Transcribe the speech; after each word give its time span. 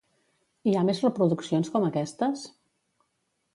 Hi 0.69 0.73
ha 0.79 0.83
més 0.87 1.01
reproduccions 1.05 1.71
com 1.77 1.87
aquestes? 1.91 2.49